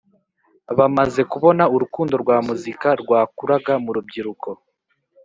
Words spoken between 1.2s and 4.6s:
kubona urukundo rwa muzika rwakuraga mu rubyiruko